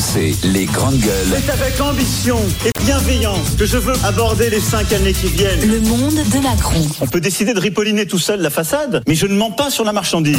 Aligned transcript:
RMC, 0.00 0.34
les 0.44 0.64
grandes 0.64 0.98
gueules. 0.98 1.26
C'est 1.34 1.50
avec 1.50 1.80
ambition 1.80 2.38
et 2.64 2.70
bienveillance 2.84 3.50
que 3.58 3.66
je 3.66 3.76
veux 3.76 3.94
aborder 4.04 4.48
les 4.48 4.60
cinq 4.60 4.92
années 4.92 5.12
qui 5.12 5.26
viennent. 5.26 5.60
Le 5.68 5.80
monde 5.80 6.14
de 6.14 6.38
Macron. 6.42 6.80
On 7.00 7.06
peut 7.06 7.20
décider 7.20 7.52
de 7.52 7.60
ripolliner 7.60 8.06
tout 8.06 8.18
seul 8.18 8.40
la 8.40 8.48
façade, 8.50 9.02
mais 9.06 9.14
je 9.14 9.26
ne 9.26 9.34
mens 9.34 9.50
pas 9.50 9.70
sur 9.70 9.84
la 9.84 9.92
marchandise. 9.92 10.38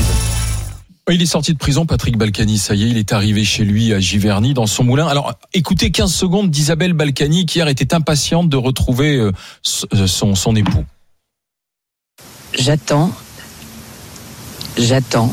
Il 1.11 1.21
est 1.21 1.27
sorti 1.27 1.53
de 1.53 1.59
prison, 1.59 1.85
Patrick 1.85 2.17
Balkany. 2.17 2.57
Ça 2.57 2.73
y 2.73 2.83
est, 2.83 2.89
il 2.89 2.97
est 2.97 3.13
arrivé 3.13 3.43
chez 3.43 3.63
lui 3.63 3.93
à 3.93 3.99
Giverny, 3.99 4.53
dans 4.55 4.65
son 4.65 4.83
moulin. 4.83 5.07
Alors, 5.07 5.33
écoutez 5.53 5.91
15 5.91 6.11
secondes 6.11 6.49
d'Isabelle 6.49 6.93
Balkany, 6.93 7.45
qui 7.45 7.59
hier 7.59 7.67
était 7.67 7.93
impatiente 7.93 8.49
de 8.49 8.57
retrouver 8.57 9.17
euh, 9.17 9.31
son, 9.63 10.33
son 10.33 10.55
époux. 10.55 10.85
J'attends, 12.57 13.11
j'attends, 14.77 15.31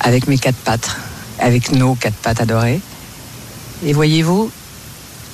avec 0.00 0.28
mes 0.28 0.38
quatre 0.38 0.58
pattes, 0.58 0.96
avec 1.38 1.72
nos 1.72 1.94
quatre 1.94 2.16
pattes 2.16 2.40
adorées. 2.40 2.80
Et 3.84 3.92
voyez-vous, 3.92 4.50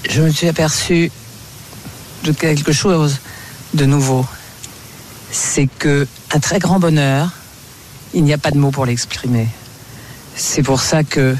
je 0.09 0.23
me 0.23 0.31
suis 0.31 0.49
aperçu 0.49 1.11
de 2.25 2.33
quelque 2.33 2.73
chose 2.73 3.19
de 3.75 3.87
nouveau. 3.87 4.27
C'est 5.31 5.67
que 5.67 6.07
un 6.33 6.39
très 6.41 6.59
grand 6.59 6.79
bonheur, 6.79 7.31
il 8.13 8.23
n'y 8.25 8.33
a 8.33 8.39
pas 8.39 8.51
de 8.51 8.59
mots 8.59 8.71
pour 8.71 8.87
l'exprimer. 8.87 9.49
C'est 10.37 10.63
pour 10.63 10.81
ça 10.81 11.05
que 11.05 11.35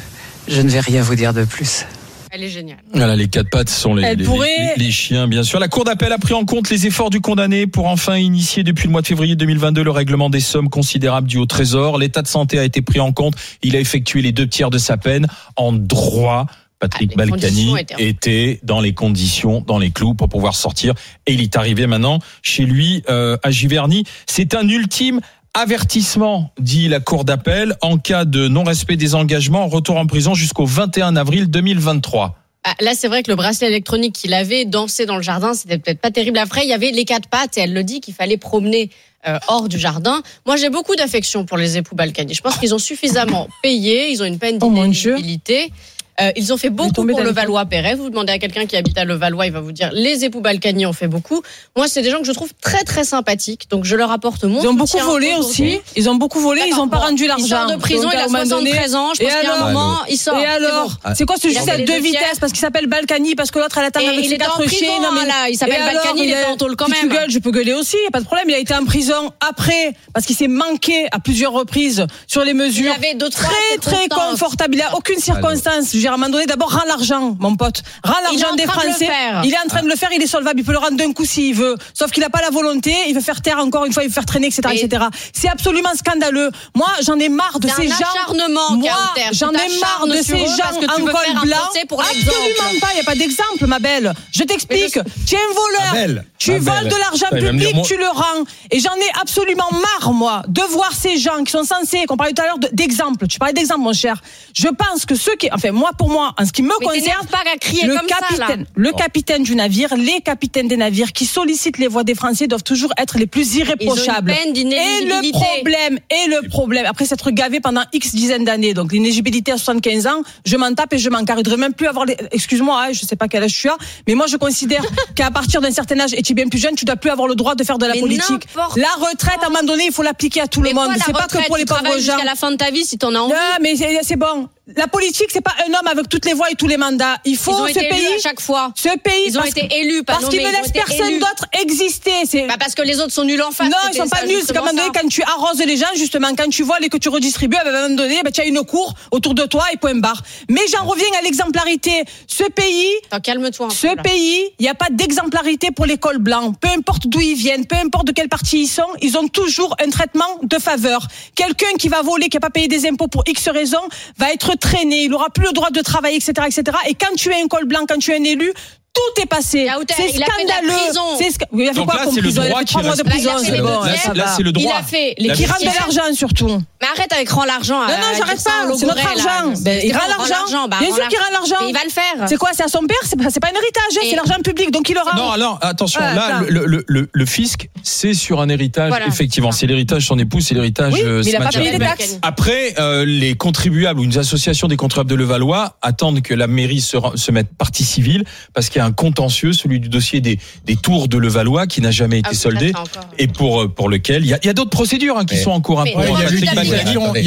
je 0.49 0.61
ne 0.61 0.69
vais 0.71 0.81
rien 0.81 1.03
vous 1.03 1.15
dire 1.15 1.33
de 1.35 1.45
plus. 1.45 1.85
Elle 2.31 2.43
est 2.43 2.49
géniale. 2.49 2.79
Voilà, 2.93 3.15
les 3.15 3.29
quatre 3.29 3.49
pattes 3.49 3.69
sont 3.69 3.95
les, 3.95 4.03
Elle 4.03 4.19
les- 4.19 4.25
pourrait- 4.25 4.75
les- 4.77 4.87
les 4.87 4.91
chiens, 4.91 5.29
bien 5.29 5.45
sûr. 5.45 5.61
La 5.61 5.69
Cour 5.69 5.85
d'appel 5.85 6.11
a 6.11 6.19
pris 6.19 6.35
en 6.35 6.45
compte 6.45 6.69
les 6.69 6.85
efforts 6.87 7.11
du 7.11 7.21
condamné 7.21 7.69
pour 7.69 7.87
enfin 7.87 8.17
initier 8.17 8.65
depuis 8.65 8.87
le 8.87 8.91
mois 8.93 9.03
de 9.03 9.07
février 9.07 9.37
2022 9.37 9.85
le 9.85 9.93
règlement 9.93 10.31
des 10.31 10.41
sommes 10.41 10.69
considérables 10.69 11.29
dues 11.29 11.39
au 11.39 11.47
Trésor. 11.47 11.97
L'état 11.97 12.23
de 12.23 12.27
santé 12.27 12.59
a 12.59 12.65
été 12.65 12.83
pris 12.83 12.99
en 12.99 13.13
compte. 13.13 13.35
Il 13.63 13.77
a 13.77 13.79
effectué 13.81 14.21
les 14.21 14.33
deux 14.33 14.49
tiers 14.49 14.71
de 14.71 14.79
sa 14.79 14.97
peine 14.97 15.29
en 15.55 15.73
droit. 15.73 16.47
Patrick 16.89 17.13
Ah, 17.15 17.25
Balkany 17.25 17.75
était 17.99 18.61
dans 18.63 18.81
les 18.83 18.93
conditions, 18.93 19.63
dans 19.67 19.79
les 19.79 19.91
clous 19.91 20.13
pour 20.13 20.29
pouvoir 20.29 20.55
sortir. 20.55 20.93
Et 21.27 21.33
il 21.33 21.41
est 21.41 21.57
arrivé 21.57 21.87
maintenant 21.87 22.19
chez 22.43 22.65
lui 22.67 23.03
euh, 23.09 23.39
à 23.43 23.51
Giverny. 23.51 24.05
C'est 24.27 24.55
un 24.55 24.69
ultime 24.69 25.21
avertissement, 25.55 26.53
dit 26.59 26.89
la 26.89 27.01
Cour 27.01 27.25
d'appel, 27.25 27.75
en 27.81 27.97
cas 27.97 28.27
de 28.27 28.49
non-respect 28.49 28.97
des 28.97 29.15
engagements, 29.15 29.67
retour 29.67 29.97
en 29.97 30.07
prison 30.07 30.35
jusqu'au 30.35 30.67
21 30.67 31.17
avril 31.17 31.49
2023. 31.49 32.37
Ah, 32.65 32.75
Là, 32.81 32.93
c'est 32.95 33.09
vrai 33.09 33.23
que 33.23 33.31
le 33.31 33.37
bracelet 33.37 33.69
électronique 33.69 34.15
qu'il 34.15 34.35
avait 34.35 34.67
dansé 34.67 35.07
dans 35.07 35.17
le 35.17 35.23
jardin, 35.23 35.55
c'était 35.55 35.79
peut-être 35.79 36.01
pas 36.01 36.11
terrible. 36.11 36.39
Après, 36.39 36.65
il 36.65 36.69
y 36.69 36.75
avait 36.75 36.91
les 36.91 37.05
quatre 37.07 37.29
pattes 37.29 37.57
et 37.57 37.63
elle 37.63 37.73
le 37.73 37.85
dit 37.85 38.01
qu'il 38.01 38.15
fallait 38.15 38.37
promener 38.37 38.91
euh, 39.27 39.39
hors 39.49 39.69
du 39.69 39.79
jardin. 39.79 40.23
Moi, 40.45 40.57
j'ai 40.57 40.69
beaucoup 40.69 40.97
d'affection 40.97 41.47
pour 41.47 41.57
les 41.57 41.79
époux 41.79 41.95
Balkany. 41.95 42.35
Je 42.35 42.43
pense 42.43 42.59
qu'ils 42.59 42.75
ont 42.75 42.79
suffisamment 42.79 43.49
payé, 43.63 44.11
ils 44.11 44.23
ont 44.23 44.27
une 44.27 44.39
peine 44.39 44.59
Oh, 44.61 44.69
d'inéligibilité. 44.69 45.73
Euh, 46.21 46.31
ils 46.37 46.53
ont 46.53 46.57
fait 46.57 46.71
beaucoup 46.71 47.05
pour 47.07 47.21
le 47.21 47.31
Valois-Perret. 47.31 47.97
Vous 47.97 48.09
demandez 48.09 48.33
à 48.33 48.39
quelqu'un 48.39 48.67
qui 48.67 48.77
habite 48.77 48.97
à 48.99 49.05
le 49.05 49.15
Valois, 49.15 49.47
il 49.47 49.53
va 49.53 49.61
vous 49.61 49.73
dire 49.73 49.91
les 49.93 50.25
époux 50.25 50.41
Balkany 50.41 50.87
ont 50.87 50.93
fait 50.93 51.09
beaucoup. 51.09 51.43
Moi, 51.77 51.89
c'est 51.89 52.03
des 52.03 52.11
gens 52.11 52.19
que 52.19 52.25
je 52.27 52.33
trouve 52.33 52.51
très 52.61 52.85
très 52.85 53.03
sympathiques. 53.05 53.69
Donc, 53.71 53.85
je 53.85 53.97
leur 53.97 54.11
apporte 54.13 54.45
mon 54.45 54.61
Ils 54.63 54.69
ont 54.69 54.75
beaucoup 54.75 54.99
volé 54.99 55.35
aussi. 55.39 55.81
Ils 55.97 56.09
ont 56.09 56.15
beaucoup 56.15 56.39
volé. 56.41 56.63
Ils 56.69 56.75
ont 56.79 56.89
pas 56.89 56.99
rendu 56.99 57.27
l'argent. 57.27 57.45
Il 57.45 57.49
sort 57.49 57.67
de 57.71 57.77
prison, 57.77 58.03
Donc, 58.05 58.13
il 58.15 58.17
à 58.19 58.23
a 58.23 58.25
un 58.25 58.29
moment 58.29 58.45
donné- 58.47 58.71
73 58.71 58.95
ans. 58.95 59.11
Je 59.19 59.25
pense 59.25 59.33
a 59.33 59.37
un 59.37 59.41
alors 59.41 59.67
moment, 59.69 59.99
il 60.09 60.17
sort. 60.17 60.39
Et 60.39 60.43
C'est 60.43 60.47
alors 60.47 60.99
bon. 61.05 61.15
C'est 61.17 61.25
quoi 61.27 61.37
ce 61.37 61.49
Il 61.49 61.55
juste 61.55 61.69
à 61.69 61.79
deux 61.79 61.99
vitesses 62.01 62.39
Parce 62.41 62.53
qu'il 62.53 62.61
s'appelle 62.61 62.87
Balkany, 62.87 63.35
parce 63.35 63.51
que 63.51 63.59
l'autre 63.59 63.77
elle 63.79 63.85
attend 63.87 64.01
Et 64.01 64.09
avec 64.09 64.25
il 64.25 64.29
ses 64.31 64.39
quatre 64.39 64.55
prison, 64.63 64.77
chiens. 64.77 65.01
Non, 65.03 65.13
mais- 65.21 65.27
là. 65.27 65.49
Il 65.49 65.57
s'appelle 65.57 65.83
Balkany, 65.83 66.25
il 66.25 66.31
est- 66.31 66.45
en 66.45 66.57
tôle 66.57 66.77
quand 66.77 66.87
si 66.87 66.93
tu 66.95 67.07
même. 67.09 67.17
gueules, 67.19 67.31
je 67.31 67.39
peux 67.41 67.51
gueuler 67.51 67.73
aussi, 67.75 67.97
y 68.05 68.07
a 68.07 68.11
pas 68.13 68.21
de 68.21 68.25
problème. 68.27 68.49
Il 68.49 68.55
a 68.55 68.59
été 68.59 68.75
en 68.75 68.85
prison 68.85 69.33
après, 69.47 69.95
parce 70.13 70.27
qu'il 70.27 70.37
s'est 70.37 70.49
manqué 70.49 71.07
à 71.11 71.19
plusieurs 71.19 71.53
reprises 71.53 72.07
sur 72.29 72.45
les 72.45 72.55
mesures. 72.55 72.95
Il 72.97 73.05
avait 73.05 73.15
deux, 73.15 73.31
trois 73.31 73.49
très 73.49 73.79
très 73.79 74.09
confortable. 74.09 74.75
Il 74.77 74.83
a 74.83 74.95
aucune 74.97 75.19
circonstance. 75.19 75.93
Dire, 76.05 76.11
à 76.13 76.15
un 76.17 76.19
moment 76.19 76.31
donné, 76.31 76.45
d'abord 76.45 76.71
rends 76.71 76.85
l'argent, 76.87 77.35
mon 77.41 77.57
pote. 77.57 77.83
Rends 78.05 78.13
Il 78.31 78.37
est 78.37 78.41
l'argent 78.41 78.53
en 78.53 78.57
des 78.57 78.65
train 78.65 78.77
de 78.83 78.87
le 78.89 78.91
Français. 78.91 79.07
faire. 79.07 79.41
Il 79.43 79.55
est 79.55 79.59
en 79.59 79.69
train 79.69 79.81
de 79.83 79.89
le 79.89 79.97
faire. 79.97 80.11
Il 80.15 80.23
est 80.23 80.27
solvable. 80.27 80.61
Il 80.61 80.65
peut 80.67 80.73
le 80.73 80.79
rendre 80.79 80.99
d'un 80.99 81.13
coup 81.15 81.25
s'il 81.25 81.55
veut. 81.55 81.77
Sauf 81.95 82.11
qu'il 82.11 82.23
n'a 82.23 82.29
pas 82.29 82.43
la 82.43 82.51
volonté. 82.51 82.95
Il 83.09 83.15
veut 83.15 83.23
faire 83.23 83.41
taire 83.41 83.59
encore 83.59 83.87
une 83.87 83.93
fois. 83.95 84.03
Il 84.03 84.09
veut 84.09 84.13
faire 84.13 84.27
traîner, 84.27 84.49
etc., 84.49 84.61
Et- 84.75 84.85
etc. 84.85 85.05
C'est 85.33 85.49
absolument 85.49 85.95
scandaleux. 85.97 86.51
Moi, 86.75 86.89
j'en 87.07 87.19
ai 87.19 87.31
marre 87.31 87.59
de 87.59 87.69
C'est 87.69 87.87
ces 87.89 87.93
un 87.93 87.97
gens. 87.97 88.05
acharnement, 88.23 88.73
Moi, 88.73 88.91
j'en 89.33 89.51
ai 89.53 89.79
marre 89.81 90.07
de 90.09 90.17
ces 90.23 90.37
gens 90.41 90.73
en 90.77 91.05
col 91.07 91.41
blanc. 91.43 91.57
pour. 91.89 92.03
Absolument 92.03 92.81
pas. 92.83 92.89
Il 92.93 92.97
n'y 92.97 93.01
a 93.01 93.05
pas 93.05 93.15
d'exemple, 93.15 93.67
ma 93.67 93.79
belle. 93.79 94.13
Je 94.31 94.43
t'explique. 94.43 94.99
Tu 95.27 95.35
es 95.35 95.39
un 95.39 95.55
voleur. 95.95 96.17
Tu 96.39 96.59
voles 96.59 96.85
de 96.89 96.97
l'argent 96.97 97.29
public, 97.31 97.77
tu 97.87 97.97
le 97.97 98.09
rends. 98.09 98.45
Et 98.71 98.79
j'en 98.79 98.95
ai 98.97 99.11
absolument 99.23 99.71
marre, 99.73 100.13
moi, 100.13 100.43
de 100.49 100.61
voir 100.71 100.93
ces 100.93 101.17
gens 101.17 101.43
qui 101.45 101.51
sont 101.53 101.65
censés, 101.65 102.05
qu'on 102.07 102.19
parlait 102.19 102.35
tout 102.35 102.43
à 102.43 102.47
l'heure 102.47 102.59
de- 102.59 102.69
d'exemple. 102.73 103.27
Tu 103.27 103.39
parlais 103.39 103.55
d'exemple, 103.55 103.81
mon 103.81 103.95
cher. 103.95 104.21
Je 104.55 104.69
pense 104.69 105.07
que 105.07 105.15
ceux 105.15 105.35
qui, 105.37 105.49
enfin, 105.53 105.71
moi, 105.71 105.91
pour 105.97 106.11
moi, 106.11 106.35
en 106.39 106.45
ce 106.45 106.53
qui 106.53 106.63
me 106.63 106.69
Mais 106.81 106.87
concerne, 106.87 107.27
pas 107.27 107.43
à 107.53 107.57
crier 107.59 107.87
le 107.87 107.97
comme 107.97 108.09
ça, 108.09 108.17
là. 108.21 108.47
capitaine, 108.47 108.67
le 108.75 108.93
capitaine 108.93 109.43
du 109.43 109.55
navire, 109.55 109.95
les 109.97 110.21
capitaines 110.21 110.69
des 110.69 110.77
navires 110.77 111.13
qui 111.13 111.27
sollicitent 111.27 111.79
les 111.79 111.89
voix 111.89 112.05
des 112.05 112.15
Français 112.15 112.47
doivent 112.47 112.63
toujours 112.63 112.93
être 112.99 113.19
les 113.19 113.27
plus 113.27 113.57
irréprochables. 113.57 114.33
Ils 114.33 114.51
ont 114.51 114.55
une 114.55 114.71
peine 114.71 114.73
et 114.73 115.05
le 115.05 115.31
problème, 115.33 115.99
et 116.11 116.29
le 116.29 116.49
problème, 116.49 116.87
après 116.87 117.05
s'être 117.05 117.31
gavé 117.31 117.61
pendant 117.61 117.83
X 117.93 118.15
dizaines 118.15 118.45
d'années, 118.45 118.75
donc 118.75 118.93
l'inéligibilité 118.93 119.53
à 119.53 119.59
75 119.59 120.07
ans, 120.07 120.23
je 120.45 120.57
m'en 120.57 120.73
tape 120.75 120.93
et 120.93 120.99
je 120.99 121.09
m'en 121.11 121.25
carre. 121.25 121.39
Il 121.39 121.43
devrait 121.43 121.59
même 121.59 121.75
plus 121.75 121.87
avoir 121.87 122.05
les, 122.05 122.17
excuse-moi, 122.33 122.85
hein, 122.87 122.93
je 122.93 123.05
sais 123.05 123.17
pas 123.17 123.29
quel 123.29 123.43
âge 123.43 123.55
tu 123.55 123.69
as, 123.69 123.77
mais 124.07 124.15
moi 124.15 124.27
je 124.27 124.37
considère 124.37 124.83
qu'à 125.15 125.31
partir 125.31 125.61
d'un 125.61 125.71
certain 125.71 126.01
âge, 126.01 126.15
et 126.15 126.23
tu 126.23 126.33
es 126.33 126.35
bien 126.35 126.49
plus 126.49 126.59
jeune, 126.61 126.75
tu 126.75 126.85
dois 126.85 126.97
plus 126.97 127.11
avoir 127.11 127.29
le 127.29 127.35
droit 127.35 127.55
de 127.55 127.65
faire 127.65 127.79
de 127.79 127.87
la 127.87 127.95
Mais 127.95 128.01
politique. 128.01 128.47
La 128.77 128.89
retraite, 128.99 129.39
à 129.43 129.47
un 129.47 129.51
moment 129.51 129.63
donné, 129.63 129.87
il 129.87 129.93
faut 129.93 130.03
l'appliquer 130.03 130.41
à 130.41 130.47
tout 130.47 130.61
Mais 130.61 130.71
le 130.71 130.75
monde. 130.75 130.91
C'est 131.05 131.13
pas 131.13 131.27
que 131.27 131.47
pour 131.47 131.57
les 131.57 131.65
pauvres 131.65 131.85
gens. 131.99 131.99
jusqu'à 131.99 132.25
la 132.25 132.35
fin 132.35 132.51
de 132.51 132.57
ta 132.57 132.71
vie 132.71 132.85
si 132.85 132.99
t'en 132.99 133.15
as 133.15 133.19
envie. 133.19 133.33
Non, 133.33 133.39
mais 133.61 133.75
c'est 133.77 134.17
bon. 134.17 134.49
La 134.67 134.87
politique, 134.87 135.29
c'est 135.31 135.43
pas 135.43 135.55
un 135.69 135.75
homme 135.75 135.87
avec 135.87 136.09
toutes 136.09 136.25
les 136.25 136.33
voix 136.33 136.51
et 136.51 136.55
tous 136.55 136.67
les 136.67 136.79
mandats. 136.79 137.19
Il 137.27 137.37
faut 137.37 137.51
Ils 137.53 137.61
ont 137.61 137.67
ce 137.67 137.71
été 137.73 137.87
pays. 137.87 137.99
élus 138.07 138.17
à 138.17 138.23
chaque 138.23 138.41
fois. 138.41 138.73
Ce 138.75 138.89
pays. 138.97 139.25
Ils 139.27 139.37
ont 139.37 139.43
parce 139.43 139.51
été 139.51 139.69
élus, 139.79 140.03
pas 140.05 140.15
Parce 140.15 140.31
qu'ils 140.31 140.43
ne 140.43 140.51
laissent 140.51 140.73
personne 140.73 141.19
d'autre 141.19 141.45
exister. 141.61 142.47
Bah 142.49 142.55
parce 142.59 142.75
que 142.75 142.81
les 142.81 142.99
autres 142.99 143.13
sont 143.13 143.25
nuls 143.25 143.43
en 143.43 143.51
face. 143.51 143.69
Non, 143.69 143.77
ils 143.93 143.97
sont 143.97 144.09
pas 144.09 144.25
nuls. 144.25 144.39
C'est 144.41 144.55
qu'à 144.55 144.61
un 144.61 144.65
moment 144.65 144.73
donné, 144.75 144.89
quand 144.99 145.07
tu 145.07 145.23
arroses 145.23 145.59
les 145.59 145.77
gens, 145.77 145.85
justement, 145.97 146.35
quand 146.35 146.49
tu 146.49 146.63
voles 146.63 146.83
et 146.83 146.89
que 146.89 146.97
tu 146.97 147.11
redistribues, 147.11 147.57
à 147.59 147.69
un 147.69 147.73
moment 147.73 147.95
donné, 147.95 148.23
ben, 148.25 148.33
tu 148.33 148.41
as 148.41 148.47
une 148.47 148.63
cour 148.65 148.95
autour 149.11 149.35
de 149.35 149.43
toi 149.45 149.65
et 149.71 149.77
point 149.77 149.97
barre. 149.97 150.23
Mais 150.49 150.63
j'en 150.73 150.87
reviens 150.87 151.09
à 151.19 151.23
l'exemplarité. 151.23 152.03
Ce 152.27 152.45
pays, 152.45 152.89
calme-toi 153.23 153.69
peu, 153.69 153.75
ce 153.75 153.95
pays, 154.03 154.49
il 154.59 154.63
n'y 154.63 154.69
a 154.71 154.75
pas 154.75 154.89
d'exemplarité 154.91 155.73
pour 155.73 155.85
les 155.85 155.99
cols 155.99 156.19
blancs. 156.19 156.55
Peu 156.59 156.69
importe 156.69 157.07
d'où 157.07 157.21
ils 157.21 157.35
viennent, 157.37 157.67
peu 157.67 157.77
importe 157.77 158.07
de 158.07 158.13
quel 158.13 158.31
parti 158.31 158.63
ils 158.63 158.69
sont, 158.69 158.83
ils 159.03 159.19
ont 159.19 159.29
toujours 159.29 159.77
un 159.85 159.91
traitement 159.91 160.39
de 160.43 160.59
faveur. 160.59 161.07
Quelqu'un 161.35 161.75
qui 161.79 161.89
va 161.89 162.01
voler, 162.01 162.31
qui 162.31 162.39
n'a 162.39 162.41
pas 162.41 162.49
payé 162.49 162.67
des 162.67 162.89
impôts 162.89 163.09
pour 163.09 163.25
X 163.27 163.51
raisons, 163.51 163.87
va 164.17 164.33
être 164.33 164.54
traîné. 164.57 165.05
Il 165.05 165.11
n'aura 165.11 165.31
plus 165.31 165.47
le 165.47 165.53
droit 165.53 165.71
de 165.71 165.81
travailler, 165.81 166.17
etc., 166.17 166.33
etc. 166.47 166.79
Et 166.89 166.95
quand 166.95 167.15
tu 167.17 167.31
es 167.31 167.41
un 167.41 167.49
col 167.49 167.65
blanc, 167.65 167.85
quand 167.89 167.99
tu 167.99 168.13
es 168.13 168.17
un 168.17 168.25
élu, 168.25 168.53
tout 168.95 169.23
est 169.23 169.27
passé. 169.27 169.69
C'est 169.97 170.11
il 170.11 170.25
scandaleux. 170.25 170.69
prison. 170.69 171.03
C'est 171.19 171.29
Il 171.53 171.69
a 171.69 171.73
fait 171.73 171.75
Donc 171.75 171.87
quoi 171.87 171.97
là, 171.97 172.05
comme 172.05 172.15
c'est 172.15 172.21
le 172.21 172.29
prison? 172.29 172.43
Il 172.43 172.47
a 172.47 172.49
droit 172.49 172.59
fait 172.61 172.65
qui 172.65 172.73
trois 172.73 172.83
mois 172.83 172.97
de 172.97 173.03
prison. 173.03 173.31
Là, 173.31 173.39
il 173.41 173.47
a 173.47 173.51
fait 173.51 173.57
c'est 173.57 173.63
bon, 173.63 173.81
là, 173.81 174.15
Là, 174.15 174.37
le 174.39 174.47
Il 174.47 174.53
droit. 174.53 174.75
a 174.77 174.83
fait 174.83 175.15
les 175.19 175.33
Qui 175.33 175.47
rend 175.47 175.59
de 175.61 175.65
l'argent 175.65 176.15
surtout? 176.15 176.63
Mais 176.81 176.87
arrête 176.87 177.13
avec 177.13 177.29
rend 177.29 177.45
l'argent. 177.45 177.81
Non, 177.81 177.89
non, 177.89 178.17
j'arrête 178.17 178.43
pas. 178.43 178.77
C'est 178.77 178.87
notre 178.87 179.07
argent. 179.07 179.53
Ben, 179.63 179.81
il 179.85 179.93
rend 179.93 180.07
l'argent. 180.07 180.69
Bah, 180.69 180.77
Bien 180.81 180.95
sûr 180.95 181.09
qu'il 181.09 181.19
rend 181.19 181.33
l'argent. 181.33 181.67
Il 181.67 181.75
va 181.75 181.81
le 181.85 181.91
faire. 181.91 182.29
C'est 182.29 182.37
quoi? 182.37 182.51
C'est 182.53 182.65
à 182.65 182.69
son 182.69 182.87
père? 182.87 182.97
C'est 183.05 183.17
pas, 183.17 183.49
un 183.49 183.57
héritage, 183.57 184.09
c'est 184.11 184.17
l'argent 184.17 184.41
public, 184.43 184.71
donc 184.71 184.89
il 184.89 184.95
le 184.95 185.01
rend. 185.01 185.17
Non, 185.17 185.31
alors 185.31 185.59
attention, 185.63 186.01
Ah, 186.03 186.15
là, 186.15 186.43
le, 186.49 187.27
fisc, 187.27 187.69
c'est 187.83 188.15
sur 188.15 188.41
un 188.41 188.49
héritage, 188.49 188.93
effectivement. 189.07 189.53
C'est 189.53 189.67
l'héritage 189.67 190.03
de 190.03 190.07
son 190.07 190.19
épouse, 190.19 190.47
c'est 190.47 190.55
l'héritage 190.55 190.93
Oui, 190.93 191.03
euh, 191.03 191.23
mais 191.25 191.31
il 191.31 191.37
a 191.37 191.41
pas 191.41 191.49
payé 191.51 191.73
les 191.73 191.79
taxes. 191.79 192.19
Après, 192.23 192.75
euh, 192.79 193.05
les 193.05 193.35
contribuables 193.35 194.01
ou 194.01 194.05
une 194.05 194.17
association 194.17 194.69
des 194.69 194.77
contribuables 194.77 195.11
de 195.11 195.15
Levallois 195.15 195.77
attendent 195.83 196.23
que 196.23 196.35
la 196.35 196.47
mairie 196.47 196.81
se, 196.81 197.31
mette 197.31 197.57
partie 197.57 197.85
civile 197.85 198.25
parce 198.53 198.69
qu'il 198.69 198.79
y 198.79 198.83
a 198.83 198.84
un 198.85 198.93
contentieux, 198.93 199.53
celui 199.53 199.81
du 199.81 199.89
dossier 199.89 200.21
des, 200.21 200.39
des 200.65 200.77
tours 200.77 201.09
de 201.09 201.19
Levallois 201.19 201.67
qui 201.67 201.81
n'a 201.81 201.91
jamais 201.91 202.19
été 202.21 202.31
Ah, 202.33 202.35
soldé 202.35 202.73
et 203.19 203.27
pour, 203.27 203.63
euh, 203.63 203.69
pour 203.69 203.89
lequel 203.89 204.25
il 204.25 204.29
y 204.29 204.35
a, 204.35 204.39
il 204.43 204.47
y 204.47 204.51
a 204.51 204.53
d'autres 204.53 204.71
procédures 204.71 205.19
hein, 205.19 205.25
qui 205.25 205.35
Mais- 205.35 205.43
sont 205.43 205.51
en 205.51 205.61
cours. 205.61 205.81
hein, 205.81 205.85
il 205.87 205.93
y 205.93 205.97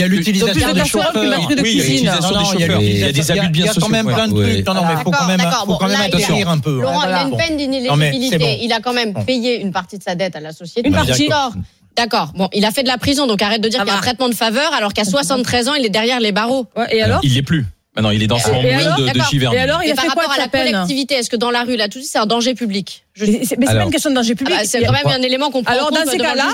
a 0.04 0.08
l'utilisation- 0.08 0.68
de 0.68 0.74
des 0.74 0.86
chauffeurs. 0.86 1.14
de 1.14 1.24
il 1.24 1.30
y 1.30 1.34
a 1.34 1.38
des 1.48 1.56
non, 1.56 2.30
il 2.32 2.60
y 2.60 2.64
a 2.64 2.68
chauffeurs. 2.68 2.82
Il 2.82 2.98
y 3.00 3.04
a 3.04 3.44
abus 3.44 3.60
de 3.62 3.80
quand 3.80 3.90
même 3.90 4.06
plein 4.06 4.28
de 4.28 4.34
trucs. 4.34 4.66
Non, 4.68 4.74
non, 4.74 4.82
mais 4.86 4.96
faut 5.04 5.12
D'accord, 5.12 5.20
quand 5.20 5.28
même, 5.28 5.40
faut 5.66 5.74
quand 5.78 5.88
même 5.88 6.48
un 6.48 6.58
peu. 6.60 6.82
Laurent, 6.82 7.02
il 7.04 7.14
a 7.14 7.24
une 7.24 7.38
peine 7.38 7.58
d'inéligibilité. 7.58 8.60
Il 8.62 8.72
a 8.74 8.80
quand 8.80 8.94
même 8.94 9.14
payé 9.26 9.62
une 9.62 9.72
partie 9.72 9.98
de 9.98 10.04
sa 10.04 10.16
dette 10.16 10.36
à 10.36 10.40
la 10.40 10.52
société. 10.54 10.88
Une 10.88 10.96
partie. 10.96 11.28
D'accord. 11.28 11.54
D'accord. 11.96 12.32
Bon, 12.36 12.48
il 12.54 12.64
a 12.64 12.70
fait 12.72 12.84
de 12.84 12.88
la 12.88 13.00
prison, 13.00 13.26
donc 13.26 13.42
arrête 13.42 13.62
de 13.62 13.70
dire 13.70 13.80
qu'il 13.80 13.88
y 13.90 13.92
a 13.92 13.98
un 13.98 14.02
traitement 14.02 14.30
de 14.30 14.36
faveur, 14.36 14.72
alors 14.74 14.94
qu'à 14.94 15.04
73 15.04 15.68
ans, 15.68 15.74
il 15.74 15.84
est 15.84 15.90
derrière 15.90 16.20
les 16.20 16.32
barreaux. 16.32 16.68
Ouais, 16.76 16.96
et 16.96 17.02
alors 17.02 17.22
Il 17.24 17.34
l'est 17.34 17.42
plus. 17.42 17.66
Maintenant, 17.98 18.12
il 18.12 18.22
est 18.22 18.28
dans 18.28 18.38
son 18.38 18.54
alors 18.54 18.96
de, 18.96 19.12
de. 19.12 19.24
Giverny. 19.32 19.58
Et 19.58 19.60
alors, 19.60 19.82
il 19.84 19.90
Et 19.90 19.92
a 19.92 19.96
par 19.96 20.04
fait 20.04 20.10
rapport 20.12 20.30
de 20.30 20.36
à 20.36 20.38
la 20.38 20.48
peine 20.48 20.72
collectivité, 20.72 21.16
est-ce 21.16 21.32
que 21.32 21.36
dans 21.36 21.50
la 21.50 21.64
rue, 21.64 21.78
là, 21.78 21.90
tout 21.90 22.00
ça, 22.00 22.08
c'est 22.08 22.18
un 22.20 22.28
danger 22.28 22.54
public? 22.54 23.04
Je- 23.20 23.26
Mais 23.26 23.42
c'est 23.44 23.56
pas 23.58 23.72
Alors. 23.72 23.86
une 23.86 23.92
question 23.92 24.10
de 24.12 24.16
danger 24.16 24.34
Ah 24.36 24.38
public. 24.38 24.56
bah, 24.58 24.64
C'est 24.66 24.82
quand 24.84 24.92
même 24.92 25.08
un 25.08 25.22
élément 25.24 25.50
qu'on 25.50 25.64
prend 25.64 25.74
Alors 25.74 25.88
en 25.88 25.92
dans 25.92 26.10
ces 26.12 26.18
cas-là, 26.18 26.46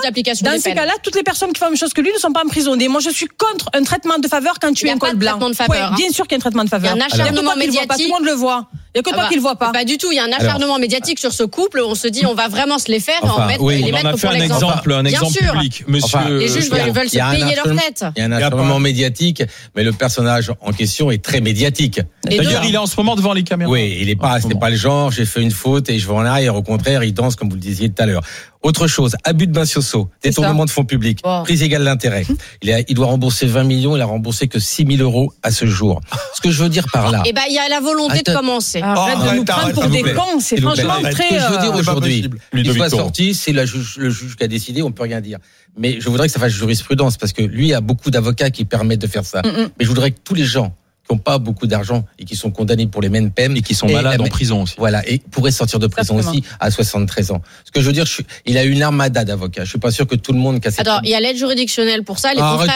dans 0.42 0.60
ces 0.60 0.74
cas-là, 0.74 0.94
toutes 1.04 1.16
les 1.16 1.24
personnes 1.24 1.52
qui 1.52 1.60
font 1.60 1.66
la 1.66 1.72
même 1.72 1.78
chose 1.78 1.94
que 1.94 2.02
lui 2.02 2.12
ne 2.14 2.18
sont 2.20 2.32
pas 2.32 2.44
emprisonnées. 2.46 2.88
Moi, 2.88 3.02
je 3.02 3.10
suis 3.10 3.28
contre 3.28 3.70
un 3.74 3.84
traitement 3.84 4.18
de 4.18 4.28
faveur 4.28 4.56
quand 4.62 4.72
tu 4.74 4.86
Il 4.86 4.88
y 4.88 4.90
es 4.90 4.92
a 4.92 4.96
un 4.96 4.98
col 4.98 5.16
blanc. 5.16 5.32
traitement 5.32 5.50
de 5.50 5.56
faveur, 5.56 5.72
Ouais, 5.76 5.82
hein. 5.82 5.96
Bien 5.98 6.10
sûr 6.12 6.26
qu'il 6.26 6.34
y 6.34 6.36
a 6.36 6.38
un 6.38 6.42
traitement 6.42 6.64
de 6.64 6.70
faveur. 6.70 6.94
Il 6.96 6.98
y 6.98 7.02
a 7.02 7.04
un 7.04 7.08
Alors, 7.08 7.20
acharnement 7.28 7.50
pas 7.50 7.54
Tout 7.56 7.60
médiatique. 7.60 8.08
le 8.08 8.14
monde 8.14 8.26
le 8.26 8.32
voit. 8.34 8.68
Il 8.96 8.98
y 8.98 9.00
a 9.00 9.04
que 9.04 9.10
Ah 9.10 9.14
toi 9.14 9.24
bah, 9.24 9.30
qui 9.30 9.36
le 9.36 9.42
vois 9.42 9.56
pas. 9.56 9.72
Pas 9.72 9.86
du 9.86 9.98
tout. 9.98 10.12
Il 10.12 10.16
y 10.16 10.20
a 10.20 10.24
un 10.24 10.32
acharnement 10.32 10.78
médiatique 10.78 11.18
sur 11.20 11.34
ce 11.34 11.44
couple. 11.44 11.82
On 11.84 11.96
se 11.96 12.08
dit, 12.08 12.26
on 12.28 12.36
va 12.36 12.48
vraiment 12.48 12.78
se 12.78 12.92
les 12.92 13.00
faire 13.00 13.20
et 13.24 13.28
Enfin, 13.28 13.44
en 13.44 13.48
mettre, 13.48 13.62
oui, 13.64 13.78
les 13.82 13.86
On 13.86 13.88
en 13.88 13.92
mettre 13.92 14.08
a 14.10 14.18
fait 14.18 14.28
un 14.28 14.32
exemple, 14.34 14.94
un 14.94 15.02
Bien 15.04 15.12
exemple 15.12 15.34
sûr. 15.34 15.52
public. 15.54 15.84
Monsieur, 15.88 16.18
Enfin, 16.20 16.30
Les 16.30 16.36
euh, 16.50 16.54
juges 16.54 16.70
veulent, 16.70 16.92
veulent 16.92 17.10
se 17.10 17.18
payer 17.18 17.56
leur 17.56 17.76
tête. 17.76 18.06
Il 18.16 18.20
y 18.20 18.22
a 18.22 18.26
un 18.26 18.32
acharnement 18.32 18.80
médiatique, 18.80 19.42
mais 19.76 19.84
le 19.84 19.94
personnage 19.94 20.52
en 20.62 20.72
question 20.74 21.10
est 21.10 21.24
très 21.24 21.42
médiatique. 21.42 22.02
D'ailleurs, 22.24 22.64
il 22.66 22.76
est 22.76 22.78
en 22.78 22.86
ce 22.86 22.96
moment 22.98 23.16
devant 23.16 23.34
les 23.34 23.44
caméras. 23.44 23.72
Oui, 23.72 23.98
il 24.00 24.10
est 24.10 24.16
pas, 24.16 24.38
En 24.38 24.42
ce 24.42 24.48
c'est 24.48 24.60
pas 24.60 24.70
le 24.70 24.76
genre, 24.76 25.12
j'ai 25.12 25.26
fait 25.26 25.42
une 25.42 25.52
faute 25.52 25.90
et 25.90 25.98
je 25.98 26.08
vais 26.08 26.14
en 26.14 26.24
arrière. 26.26 26.53
Au 26.56 26.62
contraire, 26.64 27.04
il 27.04 27.14
danse 27.14 27.36
comme 27.36 27.50
vous 27.50 27.56
le 27.56 27.62
disiez 27.62 27.90
tout 27.90 28.02
à 28.02 28.06
l'heure. 28.06 28.22
Autre 28.62 28.88
chose, 28.88 29.16
abus 29.26 29.48
de 29.48 29.52
Bancioso, 29.52 30.10
détournement 30.22 30.64
de 30.66 30.70
fonds 30.70 30.86
publics, 30.86 31.22
prise 31.44 31.62
égale 31.64 31.84
d'intérêt. 31.84 32.26
Il, 32.62 32.72
a- 32.72 32.80
il 32.88 32.96
doit 32.96 33.08
rembourser 33.08 33.46
20 33.46 33.64
millions, 33.66 33.96
il 33.98 34.02
a 34.02 34.06
remboursé 34.06 34.48
que 34.48 34.58
6 34.60 34.86
000 34.98 35.02
euros 35.02 35.34
à 35.44 35.52
ce 35.52 35.66
jour. 35.66 36.00
Ce 36.34 36.40
que 36.40 36.50
je 36.50 36.64
veux 36.64 36.70
dire 36.70 36.86
par 36.94 37.12
là. 37.12 37.22
Et 37.26 37.34
ben, 37.34 37.42
il 37.50 37.54
y 37.56 37.60
a 37.60 37.68
la 37.68 37.82
volonté 37.82 38.22
de 38.26 38.34
commencer. 38.34 38.82
Arrête 38.82 39.18
Oh, 39.20 39.22
de 39.22 39.24
nous 39.24 39.30
arrête, 39.30 39.46
prendre 39.46 39.62
arrête, 39.64 39.76
pour 39.76 39.88
des 39.90 40.14
cons. 40.14 40.40
C'est 40.40 40.62
franchement 40.62 40.94
Ce 41.04 41.10
très. 41.12 41.28
que 41.30 41.40
je 41.40 41.46
veux 41.52 41.58
dire 41.58 41.74
euh, 41.76 41.80
aujourd'hui, 41.80 42.30
il 42.54 42.74
soit 42.74 42.90
sorti, 42.90 43.34
c'est 43.34 43.52
juge- 43.66 43.98
le 43.98 44.10
juge 44.10 44.36
qui 44.38 44.44
a 44.44 44.48
décidé, 44.48 44.82
on 44.82 44.92
peut 44.94 45.04
rien 45.04 45.20
dire. 45.20 45.40
Mais 45.78 46.00
je 46.00 46.08
voudrais 46.08 46.28
que 46.28 46.34
ça 46.34 46.40
fasse 46.40 46.54
jurisprudence 46.54 47.18
parce 47.18 47.34
que 47.34 47.42
lui 47.42 47.74
a 47.74 47.82
beaucoup 47.82 48.12
d'avocats 48.12 48.50
qui 48.52 48.64
permettent 48.64 49.02
de 49.02 49.08
faire 49.08 49.26
ça. 49.26 49.42
Mm, 49.42 49.48
mm. 49.48 49.70
Mais 49.78 49.86
je 49.86 49.88
voudrais 49.88 50.12
que 50.12 50.20
tous 50.24 50.36
les 50.36 50.46
gens 50.46 50.74
qui 51.08 51.14
n'ont 51.14 51.20
pas 51.20 51.38
beaucoup 51.38 51.68
d'argent 51.68 52.06
et 52.18 52.24
qui 52.24 52.36
sont 52.36 52.50
condamnés 52.50 52.88
pour 52.88 53.02
les 53.02 53.10
mêmes 53.10 53.30
peines 53.32 53.58
Et 53.58 53.62
qui 53.62 53.76
sont 53.76 53.88
Et 53.88 53.94
malades 53.94 54.20
la- 54.20 54.26
en 54.26 54.30
prison 54.30 54.64
aussi. 54.64 54.76
Voilà, 54.78 55.08
et 55.08 55.18
pourrait 55.20 55.52
sortir 55.52 55.78
de 55.80 55.88
prison 55.88 56.16
Exactement. 56.18 56.40
aussi 56.42 56.44
à 56.62 56.72
73 56.72 57.32
ans. 57.32 57.42
Ce 57.66 57.72
que 57.72 57.82
je 57.82 57.86
veux 57.88 57.92
dire, 57.92 58.06
je 58.06 58.14
suis- 58.14 58.26
il 58.46 58.58
a 58.58 58.64
une 58.64 58.82
armada 58.82 59.26
d'avocats. 59.26 59.66
Je 59.66 59.70
suis 59.70 59.80
pas 59.80 59.92
sûr 59.92 60.08
que 60.08 60.16
tout 60.16 60.32
le 60.32 60.40
monde 60.40 60.62
casse. 60.62 60.80
Alors, 60.80 61.02
il 61.04 61.10
y 61.10 61.16
a 61.16 61.20
l'aide 61.20 61.36
juridictionnelle 61.38 62.04
pour 62.04 62.20
ça. 62.20 62.34
Les 62.34 62.40
Ah, 62.42 62.54
avec- 62.58 62.70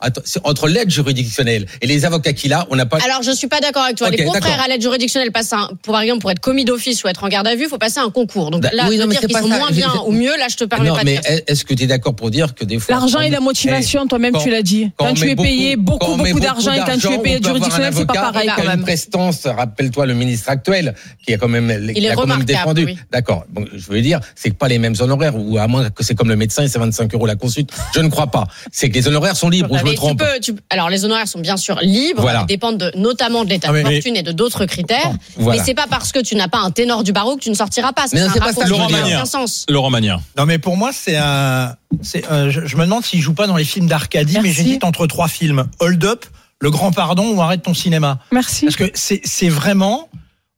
attends, 0.00 0.22
c'est 0.24 0.40
entre 0.44 0.68
l'aide 0.68 0.90
juridictionnelle 0.90 1.66
et 1.80 1.86
les 1.86 2.04
avocats 2.04 2.32
qu'il 2.32 2.52
a, 2.52 2.66
on 2.70 2.76
n'a 2.76 2.86
pas. 2.86 2.98
Alors, 3.04 3.22
je 3.22 3.32
suis 3.32 3.48
pas 3.48 3.60
d'accord 3.60 3.82
avec 3.82 3.96
toi. 3.96 4.10
Les 4.10 4.24
confrères 4.24 4.60
à 4.62 4.68
l'aide 4.68 4.80
juridictionnelle 4.82 5.32
passent 5.32 5.52
un, 5.52 5.68
pour, 5.82 5.92
par 5.94 6.02
exemple, 6.02 6.20
pour 6.20 6.30
être 6.30 6.40
commis 6.40 6.64
d'office 6.64 7.02
ou 7.02 7.08
être 7.08 7.24
en 7.24 7.28
garde 7.28 7.48
à 7.48 7.56
vue, 7.56 7.64
il 7.64 7.68
faut 7.68 7.78
passer 7.78 7.98
un 7.98 8.10
concours. 8.10 8.50
Donc 8.52 8.62
Bah, 8.62 8.70
là, 8.72 8.86
oui, 8.88 8.96
non, 8.96 9.06
dire 9.08 9.18
qu'ils 9.20 9.28
pas 9.32 9.42
sont 9.42 9.48
ça. 9.48 9.58
moins 9.58 9.70
bien 9.70 9.92
ou 10.06 10.12
mieux, 10.12 10.36
là, 10.38 10.46
je 10.48 10.56
te 10.56 10.64
permets 10.64 10.88
non, 10.88 10.94
pas 10.94 11.00
de 11.00 11.06
mais 11.06 11.20
est-ce 11.48 11.64
que 11.64 11.74
tu 11.74 11.82
es 11.82 11.86
d'accord 11.88 12.14
pour 12.14 12.30
dire 12.30 12.54
que 12.54 12.64
des 12.64 12.78
fois. 12.78 12.94
L'argent 12.94 13.20
et 13.20 13.28
la 13.30 13.40
motivation, 13.40 14.06
toi-même 14.06 14.32
quand- 14.34 14.40
tu 14.40 14.50
l'as 14.50 14.62
dit. 14.62 14.90
quand 14.96 15.14
tu 15.14 15.28
es 15.28 15.34
payé 15.36 15.74
beaucoup- 15.76 16.16
beaucoup, 16.16 16.38
d'argent 16.40 16.72
et 16.72 16.78
quand 16.86 16.98
tu 16.98 17.08
es 17.12 17.18
payé 17.18 17.40
un 17.74 17.76
c'est 17.78 17.84
avocat 17.98 18.20
pareil 18.20 18.44
qui 18.44 18.50
a 18.50 18.54
a 18.54 18.62
une 18.62 18.68
même. 18.68 18.82
prestance, 18.82 19.46
rappelle-toi 19.46 20.06
le 20.06 20.14
ministre 20.14 20.48
actuel, 20.50 20.94
qui 21.24 21.34
a 21.34 21.38
quand 21.38 21.48
même, 21.48 21.68
qui 21.92 22.04
est 22.04 22.08
a 22.10 22.14
quand 22.14 22.26
même 22.26 22.32
remarquable, 22.32 22.44
défendu. 22.44 22.84
oui. 22.84 22.98
D'accord. 23.10 23.44
Bon, 23.50 23.64
je 23.74 23.90
veux 23.90 24.00
dire, 24.02 24.20
c'est 24.34 24.56
pas 24.56 24.68
les 24.68 24.78
mêmes 24.78 24.94
honoraires, 25.00 25.34
ou 25.36 25.58
à 25.58 25.66
moins 25.66 25.90
que 25.90 26.02
c'est 26.04 26.14
comme 26.14 26.28
le 26.28 26.36
médecin 26.36 26.62
et 26.64 26.68
c'est 26.68 26.78
25 26.78 27.12
euros 27.14 27.26
la 27.26 27.36
consulte. 27.36 27.70
Je 27.94 28.00
ne 28.00 28.08
crois 28.08 28.26
pas. 28.28 28.46
C'est 28.70 28.88
que 28.90 28.94
les 28.94 29.08
honoraires 29.08 29.36
sont 29.36 29.48
libres, 29.48 29.70
ou 29.72 29.78
je 29.78 29.84
me 29.84 29.90
tu 29.90 29.96
trompe. 29.96 30.18
peux, 30.18 30.40
tu- 30.40 30.54
alors 30.70 30.88
les 30.90 31.04
honoraires 31.04 31.28
sont 31.28 31.40
bien 31.40 31.56
sûr 31.56 31.78
libres, 31.82 32.22
Voilà. 32.22 32.40
ils 32.42 32.52
dépendent 32.52 32.78
de- 32.78 32.92
notamment 32.96 33.44
de 33.44 33.50
l'état 33.50 33.68
Ah, 33.70 33.72
de 33.72 33.82
mais- 33.82 33.94
fortune 33.94 34.16
et 34.16 34.22
de 34.22 34.32
d'autres 34.32 34.64
critères. 34.66 35.12
Voilà. 35.36 35.58
Mais 35.60 35.64
c'est 35.64 35.74
pas 35.74 35.86
parce 35.88 36.12
que 36.12 36.18
tu 36.20 36.34
n'as 36.36 36.48
pas 36.48 36.58
un 36.58 36.70
ténor 36.70 37.02
du 37.04 37.12
barreau 37.12 37.36
que 37.36 37.42
tu 37.42 37.50
ne 37.50 37.54
sortiras 37.54 37.92
pas. 37.92 38.04
Mais 38.12 38.20
non, 38.20 38.26
un 38.28 38.32
c'est 38.32 38.40
pas 38.40 38.52
ça 38.52 38.64
dire. 38.64 38.76
aucun 39.04 39.24
sens. 39.24 39.66
Laurent 39.68 39.90
Magnien. 39.90 40.20
Non, 40.36 40.46
mais 40.46 40.58
pour 40.58 40.76
moi, 40.76 40.90
c'est 40.92 41.16
un. 41.16 41.76
c'est 42.02 42.26
un- 42.30 42.48
je, 42.50 42.64
je 42.66 42.76
me 42.76 42.82
demande 42.84 43.04
s'il 43.04 43.20
joue 43.20 43.34
pas 43.34 43.46
dans 43.46 43.56
les 43.56 43.64
films 43.64 43.86
d'Arcadie, 43.86 44.38
mais 44.42 44.50
j'hésite 44.52 44.84
entre 44.84 45.06
trois 45.06 45.28
films 45.28 45.66
Hold 45.80 46.04
Up, 46.04 46.24
Le 46.62 46.70
Grand 46.70 46.92
Pardon 46.92 47.34
ou 47.34 47.42
Arrête 47.42 47.62
ton 47.62 47.74
cinéma. 47.74 48.20
Merci. 48.30 48.66
Parce 48.66 48.76
que 48.76 48.84
c'est 48.94 49.48
vraiment. 49.48 50.08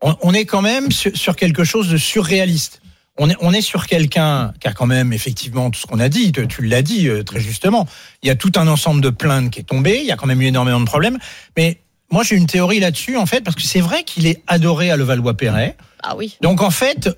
On, 0.02 0.14
on 0.20 0.34
est 0.34 0.44
quand 0.44 0.60
même 0.60 0.92
sur, 0.92 1.16
sur 1.16 1.34
quelque 1.34 1.64
chose 1.64 1.88
de 1.88 1.96
surréaliste. 1.96 2.82
On 3.16 3.30
est, 3.30 3.36
on 3.40 3.54
est 3.54 3.62
sur 3.62 3.86
quelqu'un 3.86 4.52
qui 4.60 4.68
a 4.68 4.74
quand 4.74 4.84
même 4.84 5.14
effectivement 5.14 5.70
tout 5.70 5.80
ce 5.80 5.86
qu'on 5.86 6.00
a 6.00 6.10
dit, 6.10 6.30
tu, 6.30 6.46
tu 6.46 6.62
l'as 6.66 6.82
dit 6.82 7.08
euh, 7.08 7.22
très 7.22 7.40
justement. 7.40 7.88
Il 8.22 8.26
y 8.26 8.30
a 8.30 8.34
tout 8.36 8.52
un 8.56 8.68
ensemble 8.68 9.00
de 9.00 9.08
plaintes 9.08 9.50
qui 9.50 9.60
est 9.60 9.64
tombé, 9.64 10.00
il 10.00 10.04
y 10.04 10.12
a 10.12 10.16
quand 10.16 10.26
même 10.26 10.42
eu 10.42 10.46
énormément 10.46 10.80
de 10.80 10.84
problèmes. 10.84 11.18
Mais 11.56 11.80
moi 12.10 12.22
j'ai 12.22 12.36
une 12.36 12.48
théorie 12.48 12.80
là-dessus 12.80 13.16
en 13.16 13.24
fait, 13.24 13.40
parce 13.40 13.56
que 13.56 13.62
c'est 13.62 13.80
vrai 13.80 14.04
qu'il 14.04 14.26
est 14.26 14.42
adoré 14.46 14.90
à 14.90 14.98
Levallois-Perret. 14.98 15.74
Ah 16.02 16.16
oui. 16.16 16.36
Donc 16.42 16.60
en 16.60 16.70
fait, 16.70 17.08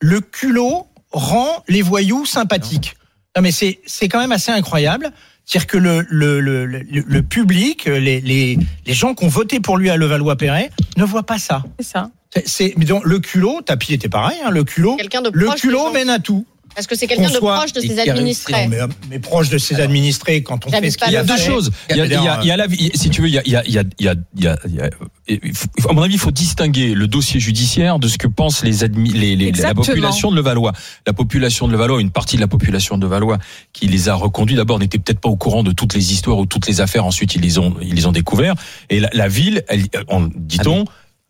le 0.00 0.20
culot 0.20 0.86
rend 1.10 1.64
les 1.66 1.82
voyous 1.82 2.24
sympathiques. 2.24 2.94
Non 3.34 3.42
mais 3.42 3.50
c'est 3.50 3.80
c'est 3.84 4.08
quand 4.08 4.20
même 4.20 4.32
assez 4.32 4.52
incroyable. 4.52 5.10
C'est-à-dire 5.48 5.66
que 5.66 5.78
le, 5.78 6.04
le, 6.10 6.40
le, 6.40 6.66
le, 6.66 6.82
le 6.90 7.22
public, 7.22 7.86
les, 7.86 8.20
les, 8.20 8.58
les 8.86 8.92
gens 8.92 9.14
qui 9.14 9.24
ont 9.24 9.28
voté 9.28 9.60
pour 9.60 9.78
lui 9.78 9.88
à 9.88 9.96
Levallois-Perret 9.96 10.70
ne 10.98 11.04
voient 11.04 11.22
pas 11.22 11.38
ça. 11.38 11.62
C'est 11.78 11.86
ça. 11.86 12.10
C'est- 12.34 12.46
C'est 12.46 12.74
mais 12.76 12.84
donc, 12.84 13.02
le 13.06 13.18
culot, 13.18 13.62
Tapi 13.64 13.94
était 13.94 14.10
pareil, 14.10 14.36
hein, 14.44 14.50
le 14.50 14.62
culot, 14.64 14.96
Quelqu'un 14.96 15.22
de 15.22 15.30
le 15.32 15.46
proche 15.46 15.60
culot 15.62 15.90
mène 15.90 16.10
à 16.10 16.18
tout. 16.18 16.46
Parce 16.78 16.86
que 16.86 16.94
c'est 16.94 17.08
quelqu'un 17.08 17.24
de 17.34 17.38
proche 17.58 17.72
de 17.72 17.80
ses 17.80 17.98
administrés. 18.08 18.68
Non, 18.68 18.86
mais, 18.86 18.94
mais 19.10 19.18
proche 19.18 19.48
de 19.48 19.58
ses 19.58 19.80
administrés, 19.80 20.44
quand 20.44 20.64
on 20.64 20.70
fait 20.70 20.90
ce 20.92 20.96
qu'il 20.96 21.08
Il 21.08 21.14
y 21.14 21.16
a 21.16 21.24
deux 21.24 21.36
choses. 21.36 21.72
Il 21.90 21.96
y 21.96 22.00
a, 22.00 22.06
il 22.06 22.12
y 22.12 22.14
a- 22.14 22.38
il 22.42 22.46
y 22.46 22.50
a 22.52 22.56
la, 22.56 22.66
il- 22.66 22.92
si 22.94 23.10
tu 23.10 23.20
veux, 23.20 23.26
il 23.26 23.34
y 23.34 23.38
a, 23.38 23.42
il 23.44 23.50
y 23.50 23.56
a, 23.56 23.64
il 23.66 23.72
y 23.74 23.78
a, 23.80 23.82
il 23.98 24.04
y 24.04 24.08
a, 24.08 24.14
il 24.36 24.44
y 24.44 24.46
a- 24.46 24.58
il 24.68 24.74
y 24.76 24.80
a- 24.80 24.90
il 25.26 25.54
faut- 25.56 25.66
à 25.90 25.92
mon 25.92 26.02
avis, 26.02 26.14
il 26.14 26.20
faut 26.20 26.30
distinguer 26.30 26.94
le 26.94 27.08
dossier 27.08 27.40
judiciaire 27.40 27.98
de 27.98 28.06
ce 28.06 28.16
que 28.16 28.28
pensent 28.28 28.62
les, 28.62 28.84
admi, 28.84 29.10
les, 29.10 29.34
les- 29.34 29.50
la 29.50 29.74
population 29.74 30.30
de 30.30 30.36
Levallois. 30.36 30.72
La 31.04 31.12
population 31.12 31.66
de 31.66 31.72
Levallois, 31.72 32.00
une 32.00 32.12
partie 32.12 32.36
de 32.36 32.42
la 32.42 32.46
population 32.46 32.96
de 32.96 33.02
Levallois 33.06 33.38
qui 33.72 33.88
les 33.88 34.08
a 34.08 34.14
reconduits 34.14 34.54
d'abord 34.54 34.78
n'était 34.78 34.98
peut-être 35.00 35.18
pas 35.20 35.28
au 35.30 35.36
courant 35.36 35.64
de 35.64 35.72
toutes 35.72 35.94
les 35.94 36.12
histoires 36.12 36.38
ou 36.38 36.46
toutes 36.46 36.68
les 36.68 36.80
affaires. 36.80 37.04
Ensuite, 37.04 37.34
ils 37.34 37.40
les 37.42 37.58
ont, 37.58 37.74
ils 37.82 37.94
les 37.96 38.06
ont 38.06 38.12
découverts. 38.12 38.54
Et 38.88 39.00
la, 39.00 39.10
la 39.12 39.26
ville, 39.26 39.64
elle, 39.66 39.82
on, 40.06 40.30
dit-on, 40.32 40.84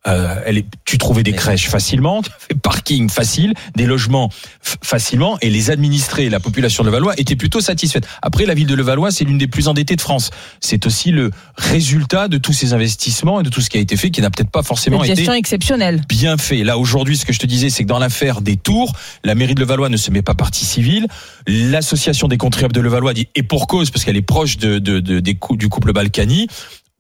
euh, 0.07 0.37
elle 0.47 0.59
est, 0.59 0.67
tu 0.85 0.97
trouvais 0.97 1.23
des 1.23 1.33
crèches 1.33 1.69
facilement, 1.69 2.23
tu 2.23 2.31
avais 2.51 2.59
parking 2.61 3.11
facile, 3.11 3.53
des 3.77 3.85
logements 3.85 4.31
facilement, 4.63 5.39
et 5.41 5.51
les 5.51 5.71
administrés, 5.71 6.31
la 6.31 6.41
population 6.41 6.83
de 6.85 6.89
Levallois 6.89 7.15
étaient 7.19 7.37
plutôt 7.37 7.61
satisfaite. 7.61 8.07
Après, 8.23 8.47
la 8.47 8.55
ville 8.55 8.67
de 8.67 8.75
Levallois, 8.75 9.11
c'est 9.11 9.25
l'une 9.25 9.39
des 9.39 9.49
plus 9.49 9.69
endettées 9.69 9.97
de 9.97 10.01
France. 10.01 10.31
C'est 10.61 10.87
aussi 10.87 11.11
le 11.11 11.31
résultat 11.57 12.29
de 12.29 12.39
tous 12.39 12.53
ces 12.53 12.73
investissements 12.73 13.41
et 13.41 13.43
de 13.43 13.51
tout 13.51 13.61
ce 13.61 13.69
qui 13.71 13.77
a 13.77 13.81
été 13.81 13.97
fait, 13.97 14.11
qui 14.11 14.21
n'a 14.23 14.31
peut-être 14.31 14.51
pas 14.51 14.63
forcément 14.63 14.99
Une 14.99 15.05
été 15.11 15.17
gestion 15.17 15.33
exceptionnelle. 15.35 16.01
bien 16.09 16.37
fait. 16.39 16.63
Là 16.65 16.79
aujourd'hui, 16.79 17.17
ce 17.17 17.25
que 17.25 17.33
je 17.33 17.39
te 17.39 17.47
disais, 17.47 17.69
c'est 17.71 17.83
que 17.83 17.89
dans 17.89 17.99
l'affaire 17.99 18.41
des 18.41 18.57
tours, 18.57 18.93
la 19.25 19.35
mairie 19.35 19.55
de 19.55 19.61
Levallois 19.61 19.89
ne 19.89 19.97
se 19.97 20.11
met 20.11 20.23
pas 20.23 20.35
partie 20.35 20.65
civile. 20.65 21.07
L'association 21.47 22.29
des 22.29 22.37
contribuables 22.37 22.75
de 22.75 22.81
Levallois 22.81 23.15
dit 23.15 23.29
et 23.35 23.43
pour 23.43 23.67
cause 23.67 23.91
parce 23.91 24.05
qu'elle 24.05 24.17
est 24.17 24.23
proche 24.23 24.57
de, 24.59 24.79
de- 24.79 25.01
de- 25.01 25.21
des 25.21 25.37
du 25.53 25.69
couple 25.69 25.93
Balkany. 25.93 26.47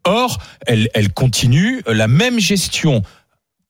Or, 0.05 0.39
elle, 0.67 0.89
elle 0.95 1.13
continue 1.13 1.83
la 1.87 2.09
même 2.09 2.39
gestion 2.39 3.03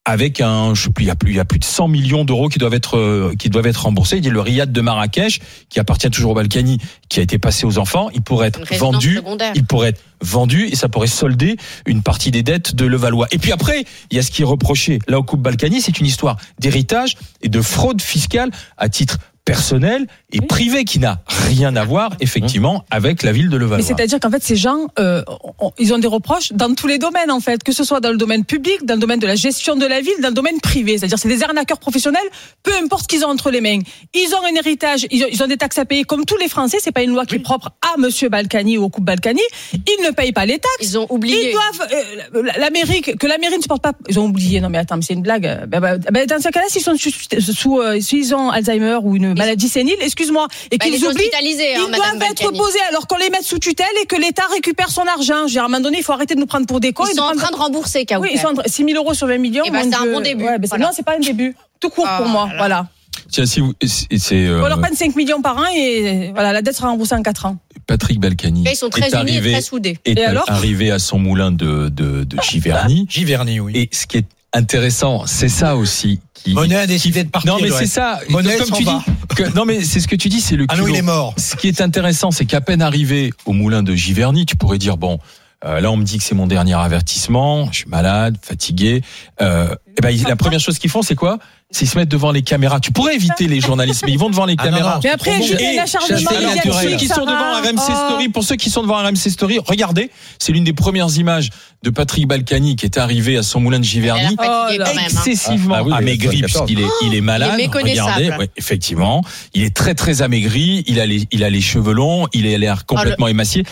avec 0.09 0.41
un, 0.41 0.75
je 0.75 0.85
sais 0.85 0.91
plus, 0.91 1.05
il 1.05 1.09
y 1.09 1.11
a 1.11 1.17
plus, 1.17 1.33
il 1.33 1.37
y 1.37 1.41
a 1.41 1.45
plus 1.45 1.59
de 1.59 1.65
100 1.65 1.87
millions 1.89 2.25
d'euros 2.25 2.49
qui 2.49 2.59
doivent 2.59 2.73
être, 2.73 2.97
euh, 2.97 3.35
qui 3.39 3.51
doivent 3.51 3.67
être 3.67 3.83
remboursés. 3.83 4.17
Il 4.17 4.23
dit 4.23 4.31
le 4.31 4.41
Riad 4.41 4.73
de 4.73 4.81
Marrakech, 4.81 5.41
qui 5.69 5.79
appartient 5.81 6.09
toujours 6.11 6.31
au 6.31 6.35
Balkany, 6.35 6.79
qui 7.11 7.21
a 7.21 7.23
été 7.23 7.39
passé 7.39 7.67
aux 7.67 7.77
enfants, 7.77 8.09
il 8.15 8.23
pourrait 8.23 8.49
être 8.49 8.65
vendu 8.79 9.17
secondaire. 9.17 9.53
il 9.55 9.67
pourrait 9.67 9.91
être 9.91 10.03
vendu 10.23 10.65
et 10.65 10.77
ça 10.77 10.89
pourrait 10.89 11.09
solder 11.09 11.59
une 11.85 12.03
partie 12.03 12.31
des 12.31 12.43
dettes 12.43 12.75
de 12.75 12.87
Levallois. 12.87 13.27
Et 13.33 13.39
puis 13.39 13.53
après, 13.53 13.85
il 14.11 14.17
y 14.17 14.19
a 14.19 14.23
ce 14.23 14.31
qui 14.31 14.41
est 14.41 14.47
reproché 14.47 14.99
là 15.09 15.19
au 15.19 15.23
couple 15.23 15.43
Balkany, 15.43 15.83
c'est 15.83 16.01
une 16.01 16.07
histoire 16.07 16.39
d'héritage 16.59 17.17
et 17.43 17.51
de 17.51 17.61
fraude 17.61 18.01
fiscale 18.01 18.51
à 18.79 18.89
titre 18.89 19.19
personnel 19.53 20.07
et 20.33 20.41
privé 20.41 20.85
qui 20.85 20.99
n'a 20.99 21.21
rien 21.49 21.75
à 21.77 21.85
voir 21.85 22.11
effectivement 22.21 22.85
avec 22.91 23.23
la 23.23 23.33
ville 23.33 23.49
de 23.49 23.57
Mais 23.57 23.65
Levallois. 23.65 23.87
c'est-à-dire 23.87 24.21
qu'en 24.21 24.31
fait, 24.31 24.43
ces 24.43 24.57
gens, 24.57 24.89
euh, 24.99 25.23
ont- 25.59 25.73
ils 25.79 25.93
ont 25.95 25.99
des 25.99 26.07
reproches 26.09 26.53
dans 26.53 26.75
tous 26.75 26.87
les 26.87 26.99
domaines, 26.99 27.31
en 27.31 27.41
fait, 27.41 27.63
que 27.63 27.73
ce 27.73 27.83
soit 27.85 28.01
dans 28.01 28.11
le 28.11 28.17
domaine 28.19 28.45
public, 28.45 28.85
dans 28.85 28.95
le 28.95 29.01
domaine 29.01 29.19
de 29.21 29.27
la 29.27 29.37
gestion 29.37 29.75
de 29.77 29.87
la 29.87 30.01
ville, 30.01 30.13
dans 30.23 30.29
le 30.29 30.35
domaine 30.35 30.61
privé. 30.61 30.99
C'est-à-dire, 30.99 31.19
c'est 31.19 31.29
des 31.29 31.43
arnaqueurs 31.43 31.79
professionnels, 31.79 32.29
peu 32.63 32.73
importe 32.83 33.03
ce 33.05 33.09
qu'ils 33.09 33.25
ont 33.25 33.29
entre 33.29 33.51
les 33.51 33.61
mains. 33.61 33.79
Ils 34.15 34.35
ont 34.35 34.45
un 34.45 34.55
héritage, 34.55 35.07
ils 35.11 35.25
ont, 35.25 35.29
ils 35.33 35.43
ont 35.43 35.47
des 35.47 35.57
taxes 35.57 35.79
à 35.79 35.85
payer, 35.85 36.05
comme 36.05 36.25
tous 36.25 36.37
les 36.37 36.49
Français. 36.49 36.79
C'est 36.81 36.93
pas 36.93 37.03
une 37.03 37.11
loi 37.13 37.25
qui 37.27 37.37
est 37.37 37.39
propre 37.41 37.71
à 37.83 37.99
Monsieur 37.99 38.29
Balkany 38.29 38.77
ou 38.79 38.85
au 38.85 38.89
couple 38.91 39.07
Balkany. 39.07 39.41
Ils 39.73 40.05
ne 40.05 40.11
payent 40.11 40.33
pas 40.33 40.45
les 40.47 40.59
taxes. 40.59 40.77
Ils 40.83 40.99
ont 40.99 41.07
Ils 41.11 41.15
oublié. 41.15 41.53
doivent 41.53 41.89
euh, 41.93 42.43
la- 42.43 42.59
la 42.59 42.71
mairie 42.71 43.01
que 43.01 43.27
la 43.27 43.39
mairie 43.39 43.57
ne 43.57 43.63
supporte 43.63 43.83
pas. 43.83 43.93
Ils 44.09 44.19
ont 44.21 44.27
oublié. 44.27 44.61
Non 44.61 44.69
mais 44.69 44.79
attends, 44.79 44.97
mais 44.97 45.03
c'est 45.03 45.15
une 45.15 45.23
blague. 45.23 45.47
Euh, 45.47 45.67
ben, 45.67 45.81
ben, 45.81 45.99
ben, 46.13 46.27
dans 46.27 46.39
ce 46.41 46.49
cas-là, 46.49 46.67
s'ils 46.69 46.83
sont 46.83 46.97
sous, 46.97 47.11
sous 47.41 47.79
euh, 47.81 48.01
s'ils 48.01 48.35
ont 48.35 48.51
Alzheimer 48.51 48.99
ou 49.03 49.17
une 49.17 49.35
maladie 49.39 49.69
sénile, 49.69 49.97
excuse-moi, 50.01 50.47
et 50.71 50.77
Bah, 50.79 50.85
qu'ils 50.87 51.05
oublient, 51.07 51.25
hein, 51.35 51.39
ils 51.43 51.91
Madame 51.91 52.19
doivent 52.19 52.31
être 52.31 52.51
posés 52.53 52.81
alors 52.89 53.07
qu'on 53.07 53.17
les 53.17 53.31
mette 53.31 53.45
sous 53.45 53.59
tutelle 53.59 53.87
et 54.03 54.07
que 54.07 54.17
l'État 54.17 54.43
récupère 54.53 54.91
son 54.91 55.07
argent. 55.07 55.47
Dire, 55.47 55.63
à 55.63 55.65
un 55.67 55.69
moment 55.69 55.81
donné, 55.81 55.99
il 55.99 56.05
faut 56.05 56.13
arrêter 56.13 56.35
de 56.35 56.41
nous 56.41 56.47
prendre 56.47 56.67
pour 56.67 56.81
des 56.81 56.93
cons. 56.93 57.05
Ils 57.07 57.13
de 57.13 57.17
sont 57.17 57.23
en 57.23 57.35
train 57.37 57.51
de 57.51 57.57
rembourser, 57.57 58.05
Kaouter. 58.05 58.29
Oui, 58.29 58.35
ils 58.35 58.41
sont 58.41 58.49
en 58.49 58.55
train- 58.55 58.63
6 58.67 58.85
000 58.85 58.97
euros 58.97 59.15
sur 59.15 59.27
20 59.27 59.39
millions. 59.39 59.65
Eh 59.67 59.71
ben, 59.71 59.89
c'est 59.91 59.97
un 59.97 60.07
bon 60.13 60.21
début. 60.21 60.45
Ouais, 60.45 60.57
c'est- 60.61 60.69
Voilà. 60.69 60.87
Non, 60.87 60.91
c'est 60.95 61.05
pas 61.05 61.17
un 61.17 61.21
début. 61.21 61.55
Tout 61.81 61.91
court 61.91 62.05
pour 62.05 62.27
Ah, 62.27 62.29
moi. 62.29 62.45
là, 62.47 62.51
là. 62.53 62.57
Voilà. 62.59 62.87
Tiens, 63.31 63.47
si 63.47 63.61
vous, 63.61 63.73
c'est 63.85 64.47
euh, 64.47 64.63
On 64.65 64.69
leur 64.69 64.81
prenne 64.81 64.95
5 64.95 65.15
millions 65.17 65.43
par 65.43 65.57
an 65.59 65.65
et 65.75 66.31
voilà, 66.33 66.53
la 66.53 66.63
dette 66.63 66.75
sera 66.77 66.89
remboursée 66.89 67.15
en 67.15 67.23
4 67.23 67.47
ans. 67.47 67.57
Patrick 67.87 68.21
Balkany 68.21 68.65
Ils 68.71 68.77
sont 68.77 68.89
très 68.91 69.03
est 69.03 69.07
unis 69.09 69.15
et 69.15 69.17
arrivé, 69.37 69.53
très 69.53 69.61
soudés. 69.63 69.99
est 70.05 70.19
Et 70.19 70.25
alors 70.25 70.45
Ah, 70.49 70.55
arrivé 70.55 70.91
à 70.91 70.99
son 70.99 71.19
moulin 71.19 71.51
de, 71.51 71.89
de, 71.89 72.25
de 72.25 72.37
Giverny. 72.43 73.07
Giverny, 73.09 73.61
oui. 73.61 73.73
Et 73.77 73.89
ce 73.93 74.07
qui 74.07 74.19
est 74.19 74.25
intéressant, 74.53 75.27
c'est 75.27 75.49
ça 75.49 75.77
aussi 75.77 76.21
qui. 76.35 76.55
Monet 76.55 76.77
a 76.77 76.87
décidé 76.87 77.25
de 77.25 77.29
partir. 77.31 77.53
non, 77.53 77.59
mais 77.61 77.71
c'est 77.71 77.87
ça. 77.87 78.21
Monet 78.31 78.57
comme 78.57 78.71
tu 78.71 78.85
va. 78.85 79.03
dis. 79.07 79.35
que- 79.35 79.55
non, 79.55 79.65
mais 79.65 79.83
c'est 79.83 80.01
ce 80.01 80.09
que 80.09 80.17
tu 80.17 80.29
dis, 80.29 80.41
c'est 80.41 80.57
le 80.57 80.67
Ah 80.69 80.77
non, 80.77 80.87
il 80.87 80.97
est 80.97 81.03
mort. 81.03 81.35
Ce 81.37 81.57
qui 81.57 81.69
est 81.69 81.81
intéressant, 81.81 82.31
c'est 82.31 82.45
qu'à 82.47 82.61
peine 82.61 82.83
arrivé 82.83 83.33
au 83.47 83.53
moulin 83.53 83.83
de 83.83 83.95
Giverny, 83.95 84.47
tu 84.47 84.57
pourrais 84.57 84.79
dire 84.79 84.97
bon. 84.97 85.19
euh, 85.65 85.81
là, 85.81 85.91
on 85.91 85.97
me 85.97 86.05
dit 86.05 86.19
que 86.19 86.25
c'est 86.25 86.35
mon 86.37 86.47
dernier 86.47 86.75
avertissement. 86.75 87.71
Je 87.73 87.79
suis 87.79 87.89
malade, 87.89 88.37
fatigué. 88.41 89.03
Euh, 89.43 89.75
et 89.97 90.01
ben, 90.01 90.17
la 90.29 90.37
première 90.37 90.61
chose 90.61 90.79
qu'ils 90.79 90.91
font, 90.91 91.03
c'est 91.03 91.17
quoi? 91.17 91.39
C'est 91.71 91.85
se 91.85 91.99
mettre 91.99 92.09
devant 92.11 92.33
les 92.33 92.41
caméras. 92.43 92.81
Tu 92.81 92.93
pourrais 92.93 93.15
éviter 93.15 93.47
les 93.47 93.61
journalistes, 93.61 94.03
mais 94.07 94.13
ils 94.13 94.19
vont 94.19 94.31
devant 94.31 94.47
les 94.47 94.55
Ah, 94.59 94.65
non, 94.65 94.71
caméras. 94.71 94.95
non. 94.95 95.01
Mais 95.05 95.11
après, 95.11 95.39
bon. 95.39 95.45
Et 95.45 95.49
les- 95.49 95.55
médiatique. 95.67 96.73
ceux 96.83 96.97
qui 96.97 97.09
sont 97.09 97.27
devant. 97.27 97.61
RMC 97.61 97.79
Oh. 97.91 98.07
Story, 98.09 98.29
pour 98.31 98.43
ceux 98.45 98.57
qui 98.57 98.71
sont 98.71 98.83
devant 98.83 98.97
RMC 98.97 99.31
Story, 99.31 99.59
regardez, 99.67 100.11
c'est 100.39 100.53
l'une 100.53 100.65
des 100.65 100.73
premières 100.73 101.15
images 101.19 101.51
de 101.83 101.91
Patrick 101.91 102.27
Balkany 102.27 102.75
qui 102.75 102.87
était 102.87 102.99
arrivé 102.99 103.37
à 103.37 103.43
son 103.43 103.61
moulin 103.61 103.79
de 103.79 103.85
Giverny. 103.85 104.35
Oh 104.39 104.43
hein. 104.43 104.69
excessivement 105.05 105.75
Ah, 105.77 105.81
ah 105.81 105.85
oui, 105.87 105.93
amaigri 105.93 106.39
74. 106.39 106.67
puisqu'il 106.67 106.85
est 106.85 106.89
il 107.07 107.15
est 107.15 107.21
malade. 107.21 107.53
Il 107.59 107.65
est. 107.65 107.69
Regardez, 107.69 108.31
ouais, 108.31 108.51
effectivement, 108.57 109.23
il 109.55 109.63
est 109.63 109.75
très 109.77 109.95
très 109.95 110.23
amaigri. 110.23 110.85
Il 110.87 110.99
a 111.01 111.07
les 111.07 111.29
il 111.31 111.45
a 111.45 111.51
les 111.51 111.61
cheveux 111.61 111.93
longs, 111.93 112.27
il 112.33 112.47
a 112.53 112.57
l'air 112.59 112.87
complètement 112.87 113.29
émacié. 113.29 113.65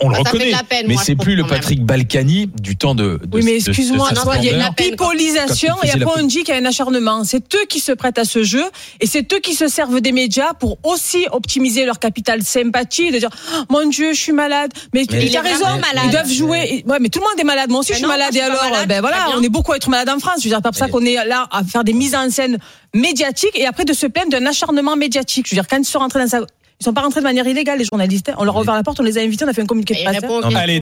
On 0.00 0.08
le 0.08 0.16
Ah, 0.16 0.18
reconnaît, 0.20 0.50
la 0.50 0.62
peine, 0.62 0.86
mais 0.88 0.96
c'est 0.96 1.16
plus 1.16 1.36
le. 1.36 1.44
Patrick 1.44 1.84
Balkany 1.84 2.48
du 2.62 2.76
temps 2.76 2.94
de. 2.94 3.20
de 3.22 3.36
Oui, 3.36 3.42
mais 3.44 3.56
excuse-moi, 3.56 4.08
il 4.38 4.44
y 4.44 4.48
a 4.50 4.66
une 4.68 4.74
pipolisation 4.74 5.74
et 5.82 5.90
après 5.90 5.98
la- 6.00 6.22
on 6.22 6.26
dit 6.26 6.44
qu'il 6.44 6.54
y 6.54 6.58
a 6.58 6.60
un 6.60 6.64
acharnement. 6.64 7.24
C'est 7.24 7.41
eux 7.54 7.66
qui 7.68 7.80
se 7.80 7.92
prêtent 7.92 8.18
à 8.18 8.24
ce 8.24 8.42
jeu 8.42 8.64
et 9.00 9.06
c'est 9.06 9.32
eux 9.32 9.38
qui 9.38 9.54
se 9.54 9.68
servent 9.68 10.00
des 10.00 10.12
médias 10.12 10.52
pour 10.54 10.78
aussi 10.82 11.26
optimiser 11.30 11.84
leur 11.84 11.98
capital 11.98 12.42
sympathie, 12.42 13.10
de 13.10 13.18
dire 13.18 13.30
oh, 13.54 13.62
mon 13.70 13.88
Dieu, 13.88 14.12
je 14.12 14.20
suis 14.20 14.32
malade. 14.32 14.72
Mais, 14.94 15.04
Mais 15.10 15.26
il 15.26 15.34
est 15.34 15.38
raison, 15.38 15.66
malade. 15.66 16.04
ils 16.04 16.10
doivent 16.10 16.30
jouer. 16.30 16.84
Ouais, 16.86 16.98
mais 17.00 17.08
tout 17.08 17.20
le 17.20 17.24
monde 17.26 17.38
est 17.38 17.44
malade. 17.44 17.70
Moi 17.70 17.80
aussi, 17.80 17.92
Mais 17.92 17.94
je 17.94 17.98
suis 17.98 18.02
non, 18.04 18.08
malade. 18.08 18.34
Et 18.34 18.38
pas 18.40 18.44
alors, 18.46 18.62
malade, 18.64 18.88
ben 18.88 19.00
voilà, 19.00 19.28
on 19.36 19.42
est 19.42 19.48
beaucoup 19.48 19.72
à 19.72 19.76
être 19.76 19.88
malade 19.88 20.08
en 20.08 20.18
France. 20.18 20.36
Je 20.38 20.44
veux 20.44 20.50
dire, 20.50 20.60
c'est 20.62 20.68
pour 20.70 20.74
ça 20.76 20.88
qu'on 20.88 21.04
est 21.04 21.14
là 21.26 21.46
à 21.50 21.62
faire 21.64 21.84
des 21.84 21.92
mises 21.92 22.14
en 22.14 22.28
scène 22.30 22.58
médiatiques 22.94 23.58
et 23.58 23.66
après 23.66 23.84
de 23.84 23.92
se 23.92 24.06
plaindre 24.06 24.30
d'un 24.30 24.46
acharnement 24.46 24.96
médiatique. 24.96 25.46
Je 25.48 25.54
veux 25.54 25.60
dire, 25.60 25.68
quand 25.68 25.78
ils 25.78 25.84
sont 25.84 25.98
rentrés 25.98 26.20
dans 26.20 26.28
ça, 26.28 26.40
ils 26.80 26.84
sont 26.84 26.92
pas 26.92 27.02
rentrés 27.02 27.20
de 27.20 27.24
manière 27.24 27.46
illégale, 27.46 27.78
les 27.78 27.84
journalistes. 27.84 28.28
hein. 28.30 28.34
On 28.38 28.44
leur 28.44 28.56
a 28.56 28.60
ouvert 28.60 28.74
la 28.74 28.82
porte, 28.82 28.98
on 28.98 29.04
les 29.04 29.16
a 29.16 29.20
invités, 29.20 29.44
on 29.44 29.48
a 29.48 29.52
fait 29.52 29.62
un 29.62 29.66
communiqué 29.66 29.94
de 29.94 30.00
presse. 30.02 30.20